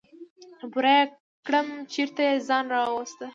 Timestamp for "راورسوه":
2.73-3.27